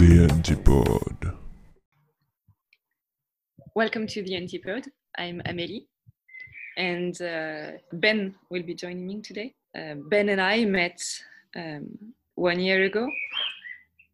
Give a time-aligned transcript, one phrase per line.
[0.00, 1.36] The Antipode.
[3.74, 4.86] Welcome to the Antipode.
[5.18, 5.88] I'm Amélie,
[6.78, 9.54] and uh, Ben will be joining me today.
[9.76, 11.02] Uh, ben and I met
[11.54, 13.10] um, one year ago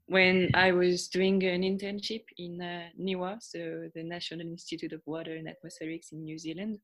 [0.07, 5.37] when I was doing an internship in uh, NIWA, so the National Institute of Water
[5.37, 6.81] and Atmospherics in New Zealand,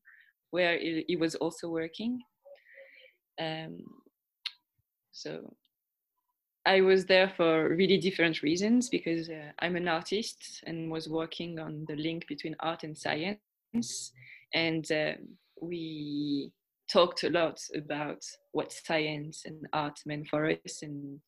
[0.51, 2.21] where he was also working.
[3.37, 3.79] Um,
[5.11, 5.53] so
[6.65, 11.59] I was there for really different reasons because uh, I'm an artist and was working
[11.59, 14.11] on the link between art and science.
[14.53, 15.13] And uh,
[15.61, 16.51] we
[16.89, 18.23] talked a lot about
[18.53, 20.81] what science and art meant for us.
[20.83, 21.19] And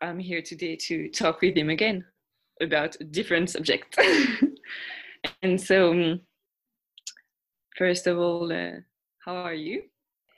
[0.00, 2.04] I'm here today to talk with him again
[2.62, 3.98] about a different subject.
[5.42, 6.20] and so, um,
[7.76, 8.80] first of all, uh,
[9.24, 9.82] how are you?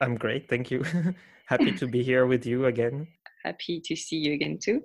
[0.00, 0.84] I'm great, thank you.
[1.46, 3.08] Happy to be here with you again.
[3.44, 4.82] Happy to see you again too.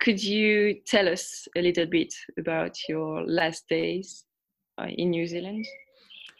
[0.00, 4.24] Could you tell us a little bit about your last days
[4.78, 5.64] uh, in New Zealand?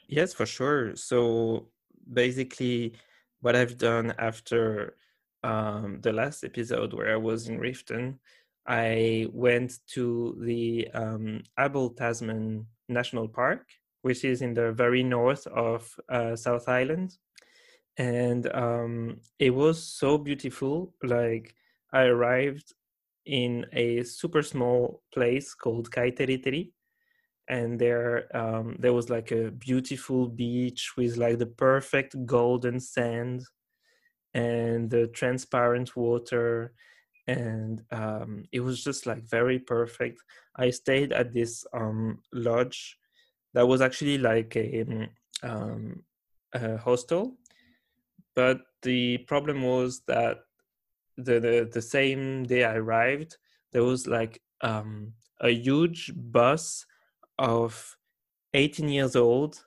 [0.08, 0.96] Yes, for sure.
[0.96, 1.68] So
[2.12, 2.94] basically,
[3.40, 4.96] what I've done after
[5.44, 8.18] um, the last episode where I was in Reefton,
[8.66, 13.66] I went to the um, Abel Tasman National Park,
[14.02, 17.16] which is in the very north of uh, South Island.
[17.98, 20.94] And um, it was so beautiful.
[21.02, 21.54] Like,
[21.92, 22.72] I arrived
[23.26, 26.72] in a super small place called Kaiteriteri.
[27.48, 33.42] And there, um, there was like a beautiful beach with like the perfect golden sand
[34.34, 36.72] and the transparent water
[37.26, 40.20] and um, it was just like very perfect
[40.56, 42.98] i stayed at this um, lodge
[43.54, 45.08] that was actually like a,
[45.42, 46.02] um,
[46.54, 47.36] a hostel
[48.34, 50.38] but the problem was that
[51.16, 53.36] the, the the same day i arrived
[53.72, 56.86] there was like um, a huge bus
[57.38, 57.96] of
[58.54, 59.64] 18 years old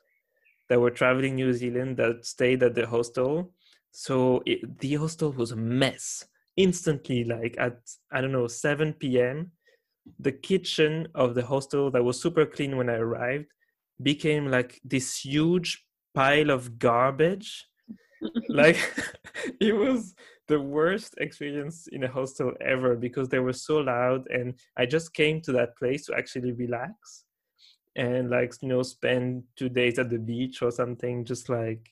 [0.68, 3.52] that were traveling new zealand that stayed at the hostel.
[3.90, 6.24] So it, the hostel was a mess
[6.56, 7.78] instantly like at
[8.10, 9.50] i don't know 7 p.m
[10.18, 13.46] the kitchen of the hostel that was super clean when i arrived
[14.02, 15.84] became like this huge
[16.14, 17.66] pile of garbage
[18.48, 18.78] like
[19.60, 20.14] it was
[20.48, 25.12] the worst experience in a hostel ever because they were so loud and i just
[25.12, 27.24] came to that place to actually relax
[27.96, 31.90] and like you know spend two days at the beach or something just like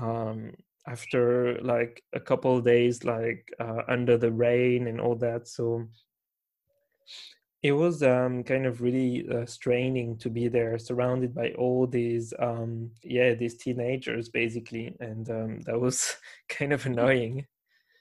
[0.00, 0.52] um
[0.86, 5.46] after like a couple of days like uh, under the rain and all that.
[5.46, 5.86] So
[7.62, 12.32] it was um, kind of really uh, straining to be there surrounded by all these
[12.38, 16.16] um, yeah these teenagers basically and um, that was
[16.48, 17.46] kind of annoying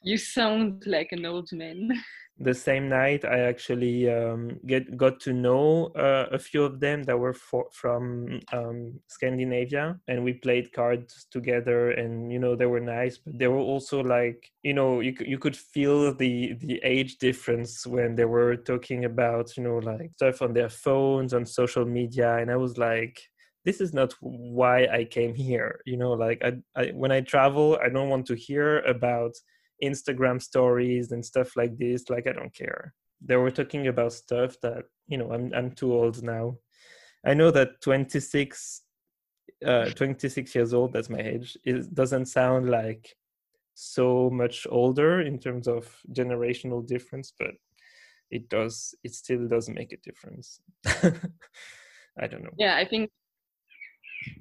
[0.02, 1.92] You sound like an old man.
[2.40, 7.04] the same night i actually um, get got to know uh, a few of them
[7.04, 12.66] that were for, from um, scandinavia and we played cards together and you know they
[12.66, 16.80] were nice but they were also like you know you, you could feel the the
[16.84, 21.46] age difference when they were talking about you know like stuff on their phones on
[21.46, 23.20] social media and i was like
[23.66, 27.78] this is not why i came here you know like I, I when i travel
[27.84, 29.34] i don't want to hear about
[29.84, 32.10] Instagram stories and stuff like this.
[32.10, 32.94] Like I don't care.
[33.22, 35.32] They were talking about stuff that you know.
[35.32, 36.58] I'm I'm too old now.
[37.26, 38.82] I know that 26,
[39.66, 40.94] uh, 26 years old.
[40.94, 41.58] That's my age.
[41.66, 43.14] It doesn't sound like
[43.74, 47.52] so much older in terms of generational difference, but
[48.32, 48.96] it does.
[49.04, 50.62] It still does make a difference.
[50.86, 52.54] I don't know.
[52.58, 53.10] Yeah, I think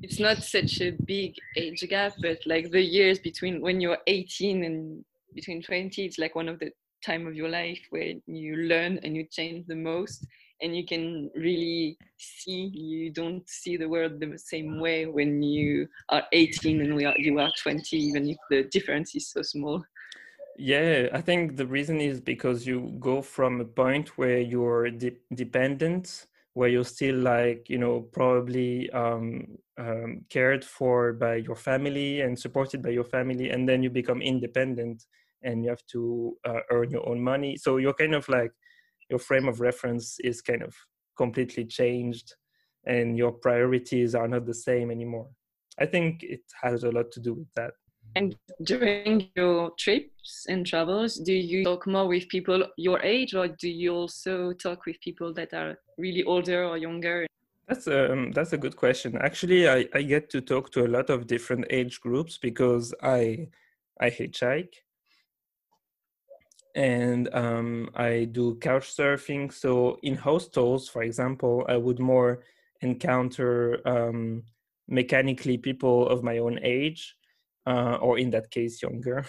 [0.03, 4.65] it's not such a big age gap, but like the years between when you're 18
[4.65, 5.05] and
[5.35, 6.71] between 20, it's like one of the
[7.05, 10.27] time of your life where you learn and you change the most
[10.61, 15.87] and you can really see you don't see the world the same way when you
[16.09, 19.83] are 18 and we are, you are 20 even if the difference is so small.
[20.57, 25.19] Yeah, I think the reason is because you go from a point where you're de-
[25.33, 29.47] dependent, where you're still like, you know, probably um,
[29.79, 34.21] um, cared for by your family and supported by your family, and then you become
[34.23, 35.05] independent
[35.43, 37.57] and you have to uh, earn your own money.
[37.57, 38.51] So you're kind of like,
[39.09, 40.75] your frame of reference is kind of
[41.17, 42.35] completely changed,
[42.85, 45.29] and your priorities are not the same anymore.
[45.79, 47.73] I think it has a lot to do with that.
[48.17, 53.49] And during your trips and travels, do you talk more with people your age, or
[53.49, 57.27] do you also talk with people that are really older or younger?
[57.69, 59.17] That's um that's a good question.
[59.19, 63.49] Actually, I, I get to talk to a lot of different age groups because I
[64.01, 64.75] I hitchhike.
[66.79, 69.53] and um, I do couch surfing.
[69.53, 72.45] So in hostels, for example, I would more
[72.81, 74.45] encounter um,
[74.87, 77.17] mechanically people of my own age,
[77.67, 79.25] uh, or in that case, younger.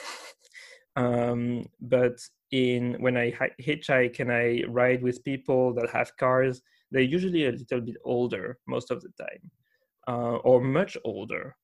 [0.96, 2.20] um, but
[2.52, 3.32] in when I
[3.62, 6.62] hitchhike and I ride with people that have cars,
[6.92, 9.52] they're usually a little bit older most of the time,
[10.08, 11.56] uh, or much older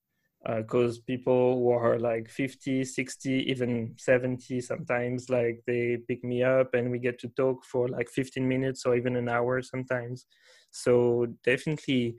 [0.58, 6.44] because uh, people who are like 50 60 even 70 sometimes like they pick me
[6.44, 10.28] up and we get to talk for like 15 minutes or even an hour sometimes
[10.70, 12.18] so definitely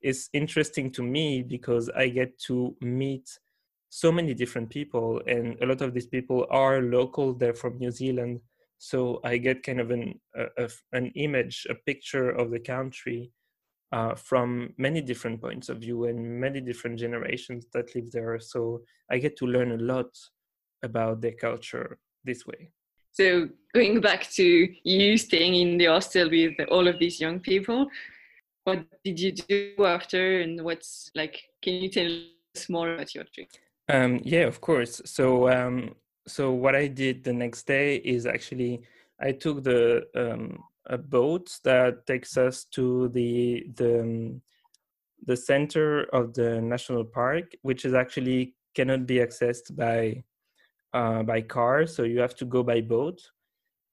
[0.00, 3.28] it's interesting to me because i get to meet
[3.88, 7.90] so many different people and a lot of these people are local they're from new
[7.90, 8.40] zealand
[8.78, 13.30] so i get kind of an a, a, an image a picture of the country
[13.92, 18.38] uh, from many different points of view and many different generations that live there.
[18.40, 20.16] So I get to learn a lot
[20.82, 22.70] about their culture this way.
[23.12, 27.86] So going back to you staying in the hostel with all of these young people,
[28.64, 32.10] what did you do after and what's like, can you tell
[32.54, 33.48] us more about your trip?
[33.88, 35.00] Um, yeah, of course.
[35.04, 35.94] So, um,
[36.26, 38.82] so what I did the next day is actually
[39.20, 44.42] I took the um, a boat that takes us to the the um,
[45.26, 50.22] the center of the national park, which is actually cannot be accessed by
[50.92, 53.20] uh, by car, so you have to go by boat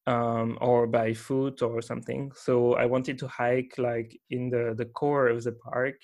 [0.07, 2.31] um, or by foot or something.
[2.35, 5.95] So I wanted to hike like in the the core of the park,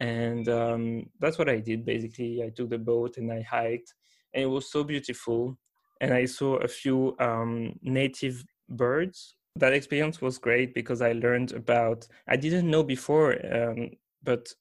[0.00, 2.42] and um, that's what I did basically.
[2.42, 3.94] I took the boat and I hiked,
[4.34, 5.58] and it was so beautiful.
[6.00, 11.52] And I saw a few um, native birds that experience was great because I learned
[11.52, 13.90] about I didn't know before, um,
[14.22, 14.52] but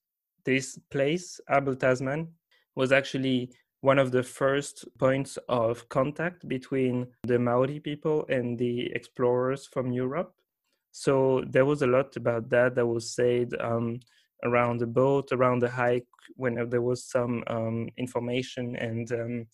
[0.45, 2.29] this place Abel Tasman
[2.75, 8.91] was actually one of the first points of contact between the Maori people and the
[8.93, 10.33] explorers from Europe.
[10.91, 13.99] So there was a lot about that that was said um,
[14.43, 18.75] around the boat, around the hike, when there was some um, information.
[18.75, 19.45] And um,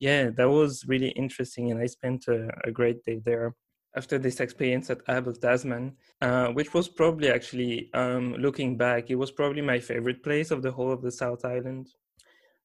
[0.00, 1.70] yeah, that was really interesting.
[1.70, 3.54] And I spent a, a great day there
[3.96, 9.14] after this experience at Abel Tasman, uh, which was probably actually, um, looking back, it
[9.14, 11.88] was probably my favorite place of the whole of the South Island.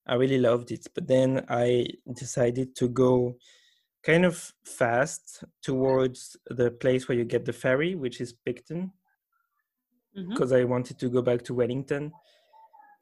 [0.07, 0.87] I really loved it.
[0.95, 3.35] But then I decided to go
[4.03, 8.91] kind of fast towards the place where you get the ferry, which is Picton,
[10.13, 10.61] because mm-hmm.
[10.61, 12.11] I wanted to go back to Wellington.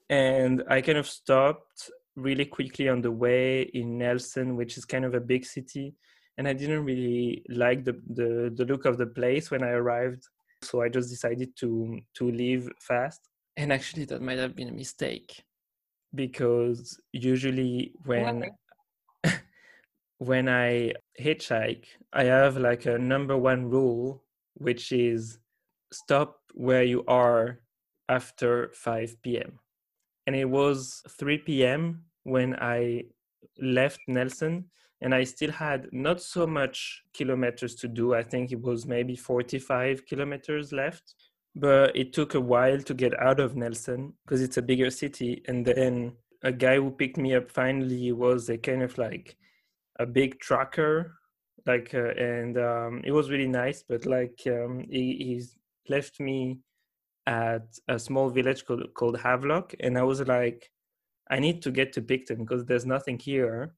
[0.09, 5.06] And I kind of stopped really quickly on the way in Nelson, which is kind
[5.06, 5.95] of a big city
[6.38, 10.27] and I didn't really like the, the, the look of the place when I arrived.
[10.63, 13.21] So I just decided to to leave fast.
[13.57, 15.44] And actually, that might have been a mistake
[16.13, 18.51] because usually when
[20.18, 24.24] when I hitchhike, I have like a number one rule,
[24.56, 25.38] which is
[25.92, 27.59] stop where you are
[28.09, 29.59] after 5 p.m.
[30.25, 32.04] And it was 3 p.m.
[32.24, 33.04] when I
[33.59, 34.65] left Nelson
[35.01, 38.15] and I still had not so much kilometers to do.
[38.15, 41.13] I think it was maybe 45 kilometers left,
[41.56, 45.43] but it took a while to get out of Nelson because it's a bigger city.
[45.48, 49.38] And then a guy who picked me up finally was a kind of like
[50.00, 51.13] a big trucker,
[51.67, 53.84] like, uh, and um, it was really nice.
[53.88, 55.57] But like, um, he he's
[55.89, 56.60] left me
[57.25, 60.70] at a small village called, called Havelock, and I was like,
[61.29, 63.74] I need to get to Picton because there's nothing here.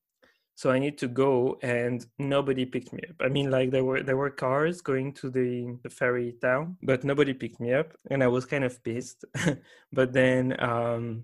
[0.55, 3.15] So i need to go and nobody picked me up.
[3.21, 7.05] I mean like there were there were cars going to the, the ferry town but
[7.05, 9.23] nobody picked me up and i was kind of pissed.
[9.93, 11.23] But then um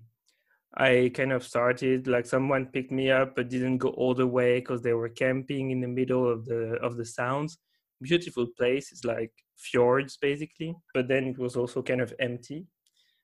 [0.78, 4.60] i kind of started like someone picked me up but didn't go all the way
[4.60, 7.58] because they were camping in the middle of the of the sounds
[8.02, 12.66] beautiful place it's like fjords basically but then it was also kind of empty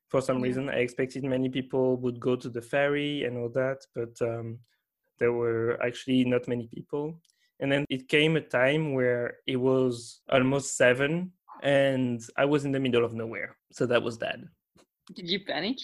[0.10, 0.44] for some yeah.
[0.44, 4.58] reason i expected many people would go to the ferry and all that but um
[5.22, 7.22] there were actually not many people.
[7.62, 12.72] And then it came a time where it was almost seven and I was in
[12.72, 13.56] the middle of nowhere.
[13.72, 14.38] So that was that.
[15.14, 15.78] Did you panic?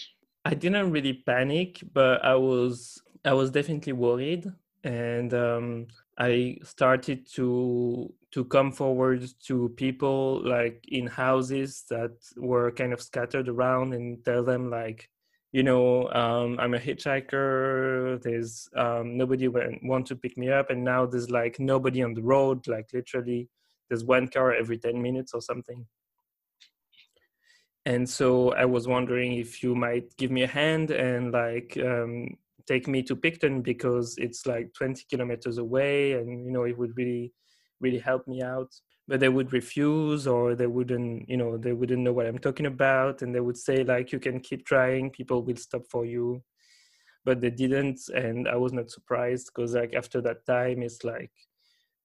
[0.44, 4.44] I didn't really panic, but I was I was definitely worried
[4.82, 5.86] and um,
[6.18, 13.00] I started to to come forward to people like in houses that were kind of
[13.00, 15.08] scattered around and tell them like
[15.52, 18.22] you know, um, I'm a hitchhiker.
[18.22, 22.22] There's um, nobody want to pick me up, and now there's like nobody on the
[22.22, 22.66] road.
[22.68, 23.48] Like literally,
[23.88, 25.86] there's one car every ten minutes or something.
[27.86, 32.36] And so I was wondering if you might give me a hand and like um,
[32.66, 36.94] take me to Picton because it's like 20 kilometers away, and you know it would
[36.94, 37.32] really
[37.80, 38.72] really help me out
[39.08, 42.66] but they would refuse or they wouldn't you know they wouldn't know what i'm talking
[42.66, 43.22] about.
[43.22, 45.10] And they would say like you can keep trying.
[45.10, 46.42] People will stop for you.
[47.24, 48.00] But they didn't.
[48.14, 51.32] And i was not surprised because like after that time it's like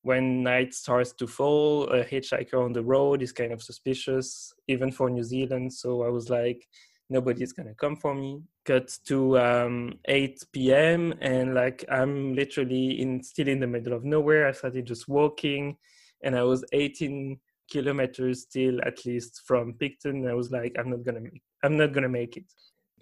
[0.01, 4.91] when night starts to fall a hitchhiker on the road is kind of suspicious even
[4.91, 5.73] for new zealand.
[5.73, 6.65] So i was like
[7.09, 13.21] nobody's gonna come for me cut to um, 8 p.m and like i'm literally in
[13.21, 14.47] still in the middle of nowhere.
[14.47, 15.77] I started just walking
[16.23, 17.39] and i was 18
[17.69, 20.27] kilometers still at least from picton.
[20.27, 22.45] I was like i'm not gonna make i'm not gonna make it.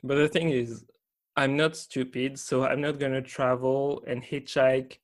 [0.03, 0.85] But the thing is
[1.35, 4.97] i'm not stupid so i'm not gonna travel and hitchhike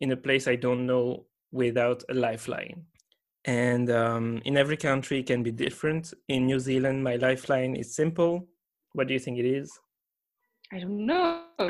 [0.00, 2.84] in a place i don't know without a lifeline.
[3.44, 6.12] And um, in every country it can be different.
[6.28, 8.46] In new zealand my lifeline is simple.
[8.92, 9.78] What do you think it is
[10.72, 11.42] i don't know.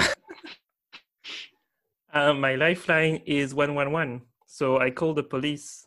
[2.14, 5.86] Uh, my lifeline is 111 so i called the police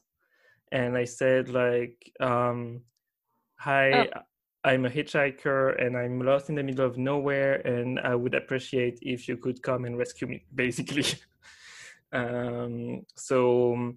[0.71, 2.81] and i said like um,
[3.57, 4.21] hi oh.
[4.63, 8.99] i'm a hitchhiker and i'm lost in the middle of nowhere and i would appreciate
[9.01, 11.05] if you could come and rescue me basically.
[12.11, 13.93] Um, so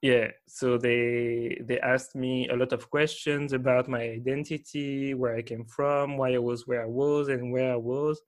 [0.00, 5.42] yeah so they they asked me a lot of questions about my identity where i
[5.42, 8.20] came from why i was where i was and where i was.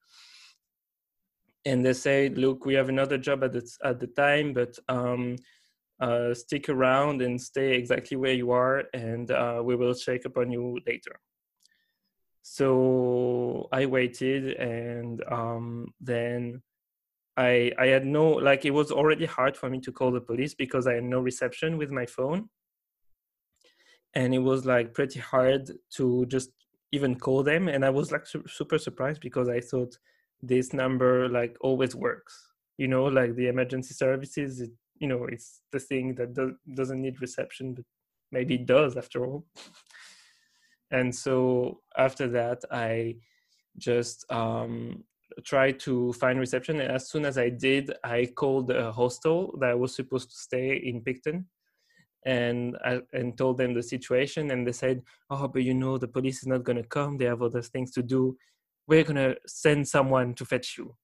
[1.66, 5.36] And they said look we have another job at the, at the time but um,
[6.00, 10.50] uh, stick around and stay exactly where you are and uh, we will check upon
[10.50, 11.20] you later.
[12.42, 16.62] So i waited and um, then
[17.40, 20.54] I I had no like it was already hard for me to call the police
[20.54, 22.50] because I had no reception with my phone.
[24.14, 26.50] And it was like pretty hard to just
[26.92, 29.96] even call them and I was like su- super surprised because I thought
[30.42, 32.34] this number like always works.
[32.76, 37.00] You know, like the emergency services, it, you know, it's the thing that do- doesn't
[37.00, 37.84] need reception but
[38.32, 39.46] maybe it does after all.
[40.90, 43.16] and so after that I
[43.78, 45.04] just um
[45.44, 46.80] try to find reception.
[46.80, 50.36] And as soon as I did, I called a hostel that I was supposed to
[50.36, 51.46] stay in Picton
[52.26, 54.50] and I, and told them the situation.
[54.50, 57.16] And they said oh but you know the police is not going to come.
[57.16, 58.36] They have other things to do.
[58.86, 60.94] We're going to send someone to fetch you.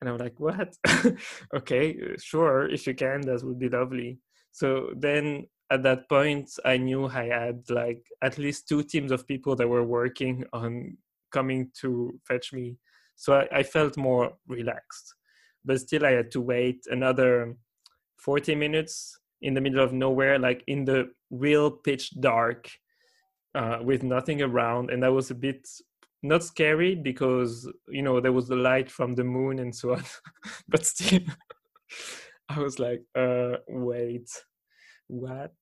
[0.00, 0.76] And i'm like what?
[1.54, 4.18] Okay sure if you can that would be lovely.
[4.52, 9.26] So then at that point i knew i had like at least two teams of
[9.26, 10.96] people that were working on
[11.30, 12.76] coming to fetch me
[13.18, 15.14] so I, I felt more relaxed
[15.64, 17.54] but still i had to wait another
[18.18, 22.70] 40 minutes in the middle of nowhere like in the real pitch dark
[23.54, 24.90] uh, with nothing around.
[24.90, 25.68] And that was a bit
[26.22, 30.04] not scary because you know there was the light from the moon and so on.
[30.68, 31.20] But still
[32.50, 34.28] i was like uh wait
[35.06, 35.54] what?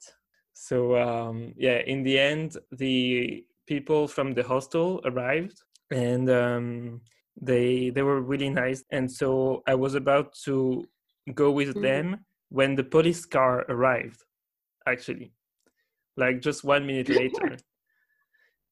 [0.54, 5.60] So um yeah in the end the people from the hostel arrived
[5.90, 7.00] and um
[7.40, 8.84] they they were really nice.
[8.90, 10.86] And so i was about to
[11.34, 11.82] go with mm-hmm.
[11.82, 14.22] them when the police car arrived
[14.86, 15.32] actually
[16.16, 17.58] like just one minute later.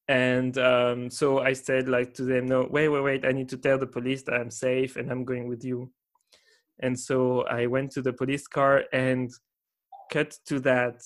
[0.06, 3.24] And um, so i said like to them no wait wait wait.
[3.24, 5.90] I need to tell the police that i'm safe and i'm going with you.
[6.80, 9.30] And so i went to the police car and
[10.12, 11.02] cut to that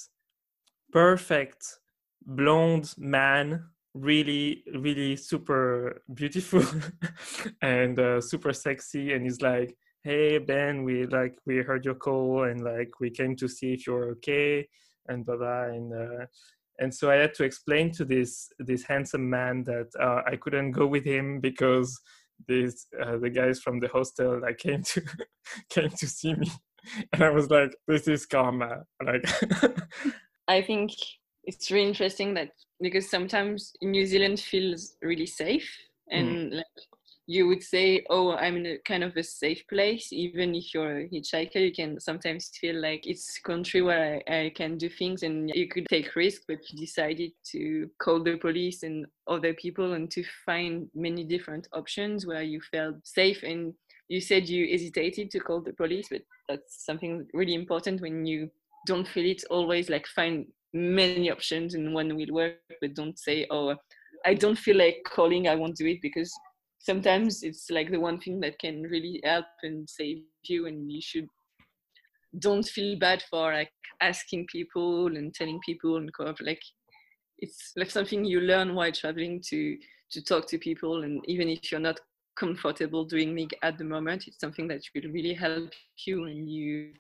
[0.93, 1.65] perfect
[2.27, 3.65] blonde man
[4.01, 6.63] really really super beautiful
[7.63, 12.45] and uh, super sexy and he's like hey ben we like we heard your call
[12.45, 14.67] and like we came to see if you're okay
[15.09, 16.25] and blah blah and uh,
[16.79, 20.73] and so i had to explain to this this handsome man that uh, i couldn't
[20.73, 22.01] go with him because
[22.47, 25.03] these uh, the guys from the hostel like came to
[25.71, 26.51] came to see me.
[27.13, 28.85] And i was like this is karma.
[29.05, 29.25] Like
[30.47, 30.93] i think
[31.49, 32.51] it's really interesting that
[32.81, 35.69] because sometimes New Zealand feels really safe
[36.11, 36.57] and mm.
[36.57, 36.67] like
[37.27, 40.13] you would say, oh, I'm in a kind of a safe place.
[40.13, 44.35] Even if you're a hitchhiker, you can sometimes feel like it's a country where I,
[44.35, 48.39] I can do things and you could take risks, but you decided to call the
[48.39, 53.43] police and other people and to find many different options where you felt safe.
[53.43, 53.75] And
[54.09, 58.51] you said you hesitated to call the police, but that's something really important when you
[58.87, 63.47] don't feel it always like find many options and one will work but don't say
[63.51, 63.75] oh
[64.27, 66.33] i don't feel like calling i won't do it because
[66.79, 71.01] sometimes it's like the one thing that can really help and save you and you
[71.01, 71.27] should
[72.39, 76.63] don't feel bad for like asking people and telling people and co like
[77.39, 79.77] it's like something you learn while traveling to
[80.11, 81.99] to talk to people and even if you're not
[82.37, 85.71] comfortable doing it at the moment it's something that will really help
[86.07, 86.93] you and you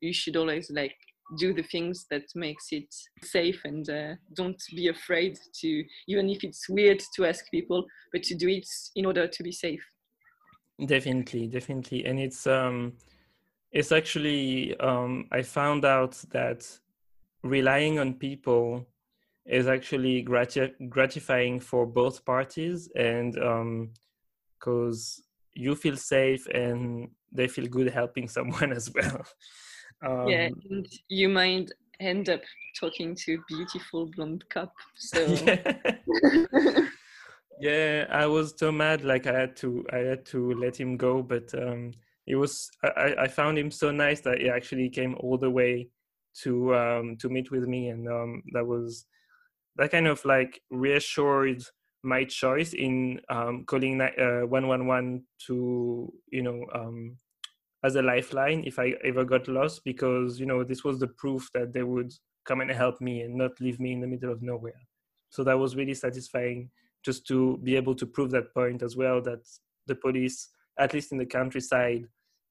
[0.00, 0.96] you should always like
[1.38, 6.44] do the things that makes it safe and uh, don't be afraid to even if
[6.44, 9.84] it's weird to ask people but to do it in order to be safe.
[10.84, 12.04] Definitely definitely.
[12.04, 12.92] And it's um
[13.72, 16.66] it's actually um i found out that
[17.42, 18.86] relying on people
[19.44, 23.90] is actually grati- gratifying for both parties and um
[24.58, 25.22] because
[25.54, 29.24] you feel safe and they feel good helping someone as well
[30.04, 32.40] um, yeah and you might end up
[32.78, 35.86] talking to beautiful blonde cop so yeah.
[37.58, 41.22] yeah i was so mad like i had to i had to let him go
[41.22, 41.92] but um
[42.26, 45.88] it was i i found him so nice that he actually came all the way
[46.42, 49.06] to um to meet with me and um that was
[49.76, 51.62] that kind of like reassured
[52.02, 57.16] my choice in um calling uh 111 to you know um
[57.86, 61.48] as a lifeline if i ever got lost because you know this was the proof
[61.54, 62.12] that they would
[62.48, 64.82] come and help me and not leave me in the middle of nowhere
[65.30, 66.70] so that was really satisfying
[67.04, 69.46] just to be able to prove that point as well that
[69.86, 72.04] the police, at least in the countryside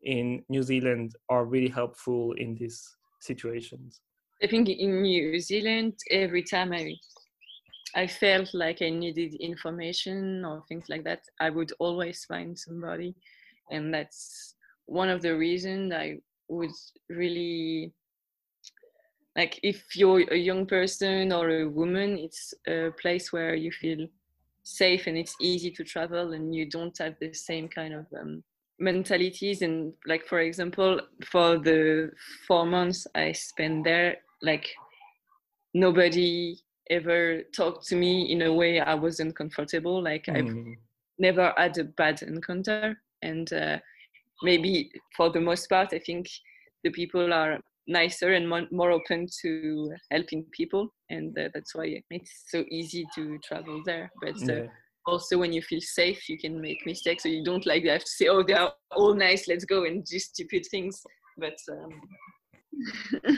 [0.04, 2.82] in New Zealand, are really helpful in these
[3.20, 4.00] situations.
[4.42, 6.96] I think in New Zealand, every time I
[7.96, 13.16] I felt like I needed information or things like that, I would always find somebody,
[13.72, 14.55] and that's
[14.86, 16.72] one of the reasons I would
[17.10, 17.94] really
[19.36, 24.08] like if you're a young person or a woman, it's a place where you feel
[24.64, 28.44] safe and it's easy to travel and you don't have the same kind of um,
[28.80, 29.62] mentalities.
[29.62, 32.12] And like for example for the
[32.48, 34.68] four months i spent there like
[35.74, 36.58] nobody
[36.90, 40.02] ever talked to me in a way i wasn't comfortable.
[40.02, 40.38] Like mm.
[40.38, 40.78] i've
[41.20, 43.02] never had a bad encounter.
[43.22, 43.80] And uh,
[44.44, 46.28] maybe for the most part i think
[46.84, 52.02] the people are nicer and more, more open to helping people and uh, that's why
[52.10, 54.12] it's so easy to travel there.
[54.22, 54.68] But uh, yeah.
[55.06, 57.24] also when you feel safe you can make mistakes.
[57.24, 59.86] So you don't like to have to say oh they are all nice let's go
[59.86, 61.02] and do stupid things.
[61.38, 63.38] But um...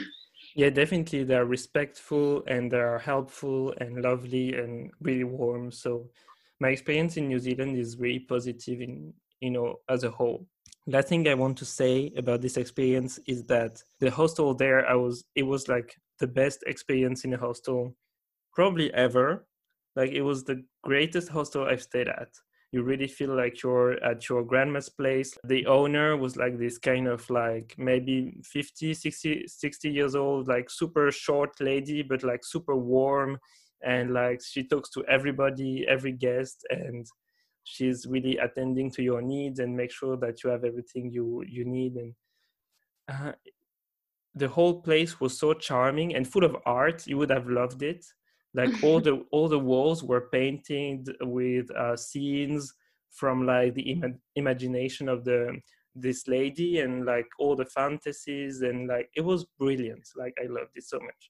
[0.56, 5.70] yeah definitely they're respectful and they're helpful and lovely and really warm.
[5.70, 6.08] So
[6.60, 10.44] my experience in new zealand is really positive in you know as a whole
[10.88, 14.94] last thing I want to say about this experience is that the hostel there, I
[14.94, 17.94] was, it was like the best experience in a hostel
[18.54, 19.46] probably ever.
[19.94, 22.28] Like it was the greatest hostel I've stayed at.
[22.72, 25.36] You really feel like you're at your grandma's place.
[25.44, 30.70] The owner was like this kind of like maybe 50, 60, 60 years old, like
[30.70, 33.38] super short lady, but like super warm.
[33.82, 36.66] And like she talks to everybody, every guest.
[36.70, 37.06] And
[37.68, 41.64] she's really attending to your needs and make sure that you have everything you you
[41.64, 41.94] need.
[41.96, 42.14] And
[43.08, 43.32] uh,
[44.34, 47.06] the whole place was so charming and full of art.
[47.06, 48.04] You would have loved it.
[48.54, 52.72] Like all the all the walls were painted with uh, scenes
[53.10, 55.60] from like the Im- imagination of the
[55.94, 60.06] this lady and like all the fantasies and like it was brilliant.
[60.16, 61.22] Like i loved it so much.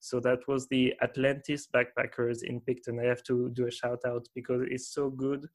[0.00, 3.00] So that was the atlantis backpackers in picton.
[3.00, 5.46] I have to do a shout out because it's so good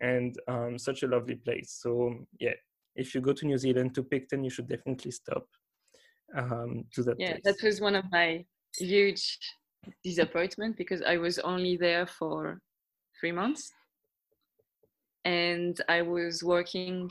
[0.00, 1.78] and um, such a lovely place.
[1.82, 2.54] So yeah,
[2.94, 5.46] if you go to New Zealand to Picton, you should definitely stop
[6.34, 7.16] um, to that.
[7.18, 7.42] Yeah, place.
[7.44, 8.44] that was one of my
[8.78, 9.38] huge
[10.02, 12.60] disappointment because I was only there for
[13.20, 13.72] three months,
[15.24, 17.10] and I was working,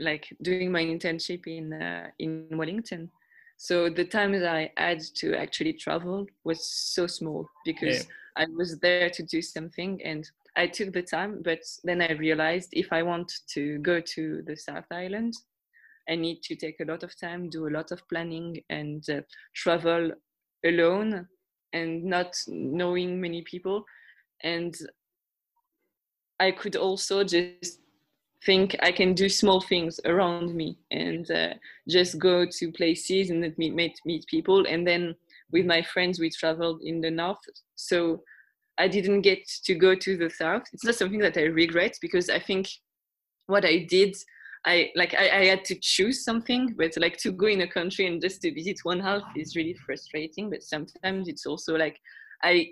[0.00, 3.10] like doing my internship in uh, in Wellington.
[3.56, 8.44] So the time that I had to actually travel was so small because yeah.
[8.44, 12.70] I was there to do something and I took the time, but then I realized
[12.72, 15.34] if I want to go to the South Island,
[16.08, 19.20] I need to take a lot of time, do a lot of planning, and uh,
[19.54, 20.12] travel
[20.64, 21.26] alone
[21.72, 23.84] and not knowing many people.
[24.42, 24.76] And
[26.40, 27.80] I could also just
[28.44, 31.54] think I can do small things around me and uh,
[31.88, 34.66] just go to places and meet, meet meet people.
[34.66, 35.14] And then
[35.52, 37.38] with my friends, we traveled in the north.
[37.76, 38.22] So
[38.78, 40.62] I didn't get to go to the south.
[40.72, 42.68] It's not something that I regret because I think
[43.46, 44.16] what I did,
[44.64, 48.06] I like I, I, had to choose something, but like to go in a country
[48.06, 50.48] and just to visit one half is really frustrating.
[50.48, 52.00] But sometimes it's also like
[52.42, 52.70] I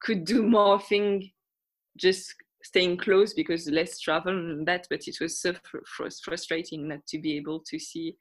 [0.00, 1.30] could do more thing
[1.96, 7.04] just staying close because less travel and that, but it was so fr- frustrating not
[7.08, 8.16] to be able to see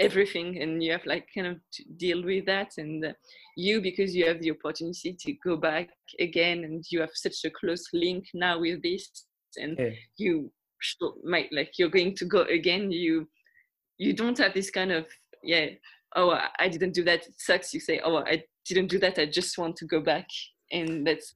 [0.00, 3.12] everything and you have like kind of to deal with that and uh,
[3.56, 7.50] you because you have the opportunity to go back again and you have such a
[7.50, 9.90] close link now with this and yeah.
[10.16, 10.50] you
[11.22, 13.28] might like you're going to go again you
[13.98, 15.04] you don't have this kind of
[15.42, 15.66] yeah
[16.16, 19.26] oh i didn't do that it sucks you say oh i didn't do that i
[19.26, 20.26] just want to go back
[20.72, 21.34] and that's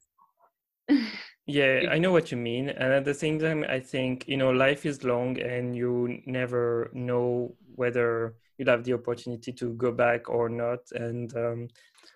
[1.46, 4.50] yeah i know what you mean and at the same time i think you know
[4.50, 10.28] life is long and you never know whether you'll have the opportunity to go back
[10.28, 11.68] or not and um,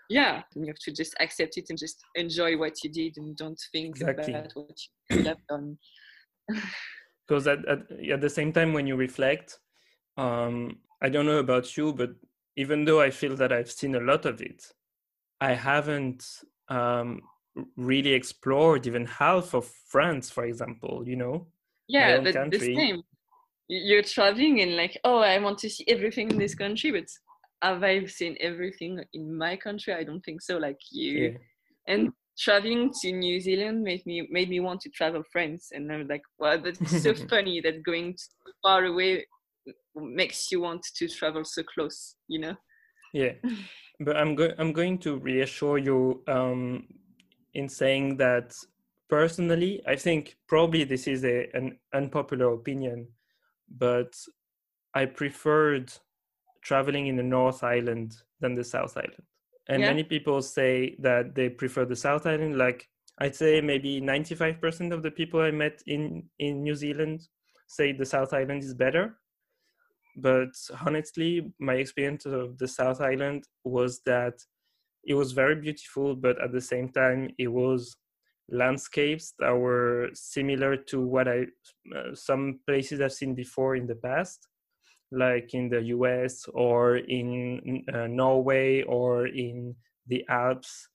[0.08, 3.60] yeah you have to just accept it and just enjoy what you did and don't
[3.72, 4.32] think exactly.
[4.32, 4.78] about what
[5.10, 5.78] you could have done.
[7.26, 9.58] Because at, at, at the same time when you reflect
[10.16, 12.10] um, i don't know about you but
[12.56, 14.64] even though i feel that i've seen a lot of it
[15.38, 16.24] i haven't
[16.70, 17.20] um,
[17.76, 21.46] really explored even half of france for example you know
[21.86, 23.02] yeah the same
[23.68, 27.06] you're traveling and like oh i want to see everything in this country but
[27.62, 29.92] have i seen everything in my country?
[29.92, 31.38] I don't think so like you yeah.
[31.86, 36.06] and traveling to new zealand made me made me want to travel france and i'm
[36.06, 38.16] like wow that's so funny that going
[38.62, 39.26] far away
[39.96, 42.54] makes you want to travel so close you know?
[43.12, 43.32] Yeah.
[44.00, 46.86] But i'm going i'm going to reassure you um
[47.54, 48.54] in saying that
[49.08, 53.08] personally i think probably this is a, an unpopular opinion
[53.76, 54.14] but
[54.94, 55.92] I preferred
[56.62, 59.22] traveling in the North Island than the South Island.
[59.68, 59.88] And yeah.
[59.88, 62.56] many people say that they prefer the South Island.
[62.56, 62.88] Like
[63.20, 67.20] I'd say maybe 95% of the people I met in, in New Zealand
[67.66, 69.18] say the South Island is better.
[70.16, 70.50] But
[70.84, 74.34] honestly, my experience of the South Island was that
[75.04, 77.96] it was very beautiful, but at the same time, it was
[78.50, 81.46] landscapes that were similar to what I
[81.94, 84.48] uh, some places I've seen before in the past,
[85.12, 86.46] like in the U.S.
[86.54, 89.74] or in uh, Norway or in
[90.06, 90.88] the Alps,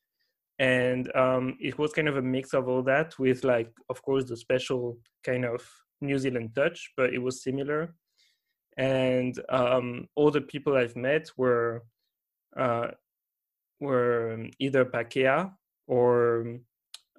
[0.59, 4.25] and um, it was kind of a mix of all that with like, of course,
[4.25, 5.61] the special kind of
[6.01, 7.95] New Zealand touch, but it was similar.
[8.77, 11.83] And um, all the people I've met were
[12.57, 12.87] uh,
[13.79, 15.51] were either Pākehā
[15.87, 16.59] or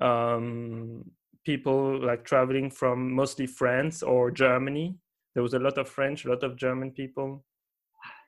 [0.05, 1.11] um,
[1.45, 4.97] people like traveling from mostly France or Germany.
[5.35, 7.45] There was a lot of French, a lot of German people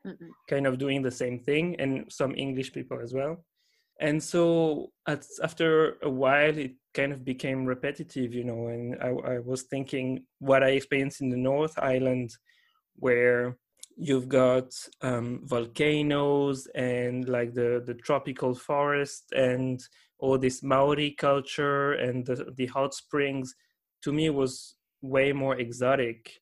[0.07, 0.31] Mm-mm.
[0.49, 3.45] kind of doing the same thing, and some English people as well.
[4.01, 8.69] And so at, after a while, it kind of became repetitive, you know.
[8.69, 12.31] And I, I was thinking what I experienced in the North Island,
[12.97, 13.57] where
[13.97, 19.83] you've got um, volcanoes and like the the tropical forest and
[20.19, 23.55] all this Maori culture and the, the hot springs
[24.03, 26.41] to me was way more exotic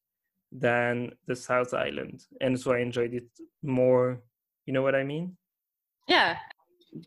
[0.53, 2.25] than the South Island.
[2.41, 3.27] And so I enjoyed it
[3.63, 4.23] more.
[4.67, 5.37] You know what I mean?
[6.07, 6.37] Yeah.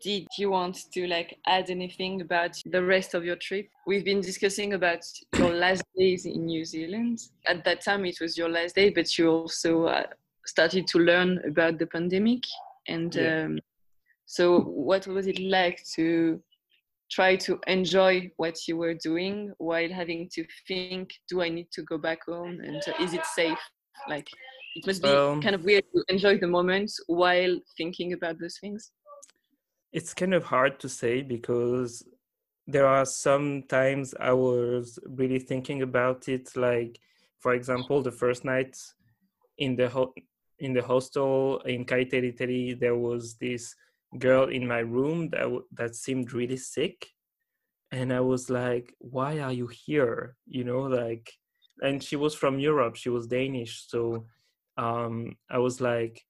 [0.02, 3.70] Did you want to like add anything about the rest of your trip?
[3.86, 5.00] We've been discussing about
[5.38, 7.20] your last days in New Zealand.
[7.46, 10.02] At that time, it was your last day, but you also uh,
[10.48, 12.42] started to learn about the pandemic.
[12.88, 13.44] And yeah.
[13.44, 13.58] um,
[14.26, 16.42] so, what was it like to
[17.10, 21.82] try to enjoy what you were doing while having to think do i need to
[21.82, 23.58] go back home and is it safe
[24.08, 24.28] like
[24.74, 28.58] it must be um, kind of weird to enjoy the moment while thinking about those
[28.60, 28.92] things
[29.92, 32.06] it's kind of hard to say because
[32.66, 37.00] there are some times i was really thinking about it like
[37.40, 38.76] for example the first night
[39.56, 40.14] in the ho-
[40.60, 43.74] in the hostel in Kaiteriteri, there was this
[44.18, 47.06] girl in my room that that seemed really sick.
[47.90, 50.36] And i was like why are you here?
[50.46, 51.32] You know like
[51.80, 53.84] and she was from europe she was danish.
[53.88, 54.26] So
[54.76, 56.24] um i was like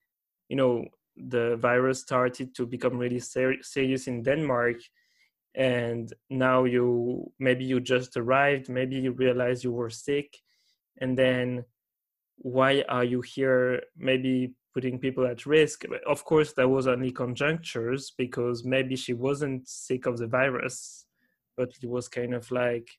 [0.49, 4.77] you know the virus started to become really ser- serious in denmark.
[5.55, 10.37] And now you maybe you just arrived maybe you realize you were sick.
[11.01, 11.65] And then
[12.39, 15.83] why are you here maybe putting people at risk.
[16.07, 21.05] Of course, there was only conjunctures because maybe she wasn't sick of the virus,
[21.57, 22.89] but it was kind of like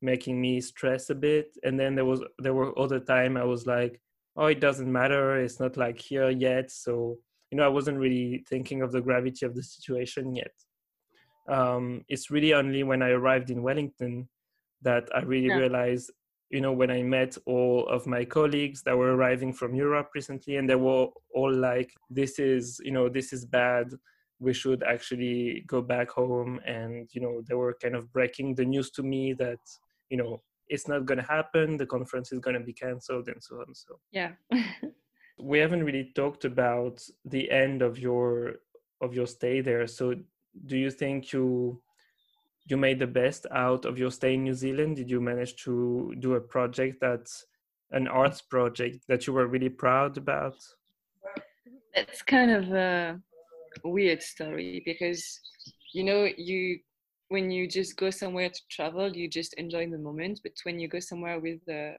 [0.00, 1.48] making me stress a bit.
[1.62, 4.00] And then there was there were other time I was like,
[4.36, 5.36] oh, it doesn't matter.
[5.36, 6.70] It's not like here yet.
[6.70, 7.18] So
[7.50, 10.54] you know, I wasn't really thinking of the gravity of the situation yet.
[11.48, 14.28] Um, it's really only when I arrived in Wellington
[14.82, 15.56] that I really yeah.
[15.56, 16.10] realized
[16.54, 20.56] you know when i met all of my colleagues that were arriving from europe recently
[20.56, 23.92] and they were all like this is you know this is bad.
[24.38, 26.60] We should actually go back home.
[26.66, 29.60] And you know they were kind of breaking the news to me that
[30.10, 31.76] you know it's not going to happen.
[31.76, 34.32] The conference is going to be cancelled and so on so yeah.
[35.38, 38.56] We haven't really talked about the end of your
[39.00, 39.86] of your stay there.
[39.86, 40.14] So
[40.66, 41.82] do you think you
[42.66, 44.96] you made the best out of your stay in New Zealand?
[44.96, 47.44] Did you manage to do a project that's
[47.90, 50.56] an arts project that you were really proud about?
[51.94, 53.20] That's kind of a
[53.84, 55.40] weird story because
[55.92, 56.78] you know you
[57.28, 60.86] when you just go somewhere to travel you just enjoy the moment but when you
[60.86, 61.96] go somewhere with a,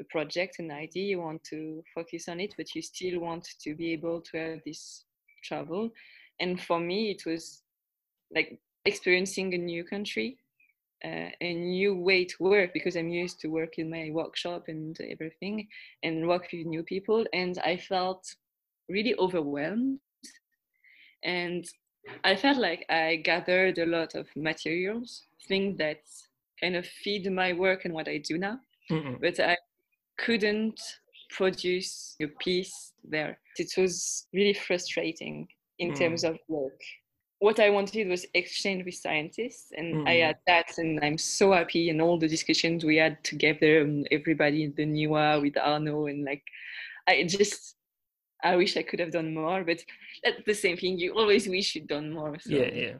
[0.00, 3.74] a project an idea you want to focus on it but you still want to
[3.74, 5.04] be able to have this
[5.42, 5.90] travel
[6.40, 7.62] and for me it was
[8.34, 10.38] like experiencing a new country
[11.04, 14.98] uh, a new way to work because i'm used to work in my workshop and
[15.10, 15.68] everything
[16.02, 18.24] and work with new people and i felt
[18.88, 19.98] really overwhelmed
[21.22, 21.66] and
[22.24, 26.02] I felt like I gathered a lot of materials, things that
[26.60, 29.20] kind of feed my work and what I do now, Mm-mm.
[29.20, 29.56] but I
[30.18, 30.80] couldn't
[31.30, 33.38] produce a piece there.
[33.58, 35.98] It was really frustrating in mm.
[35.98, 36.80] terms of work.
[37.38, 40.08] What I wanted was exchange with scientists, and mm.
[40.08, 41.90] I had that, and I'm so happy.
[41.90, 46.24] And all the discussions we had together, and everybody in the NIWA with Arno, and
[46.24, 46.42] like,
[47.06, 47.76] I just
[48.42, 49.82] I wish I could have done more, but
[50.22, 50.98] that's the same thing.
[50.98, 52.38] You always wish you'd done more.
[52.38, 52.50] So.
[52.50, 52.94] Yeah, yeah.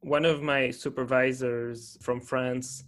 [0.00, 2.84] One of my supervisors from France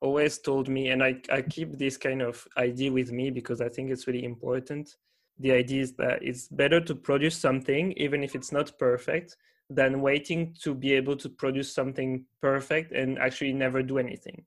[0.00, 3.68] always told me, and I, I keep this kind of idea with me because I
[3.68, 4.96] think it's really important.
[5.38, 9.36] The idea is that it's better to produce something, even if it's not perfect,
[9.74, 14.44] than waiting to be able to produce something perfect and actually never do anything.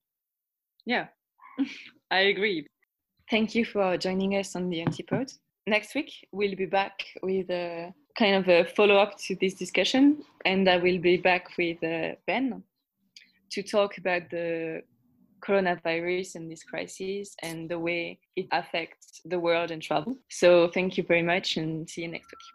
[0.86, 1.08] Yeah,
[2.12, 2.68] I agree.
[3.30, 5.32] Thank you for joining us on the Antipode
[5.68, 10.70] next week we'll be back with a kind of a follow-up to this discussion and
[10.70, 12.62] i will be back with uh, ben
[13.50, 14.82] to talk about the
[15.46, 20.98] coronavirus and this crisis and the way it affects the world and travel so thank
[20.98, 22.46] you very much and see you next week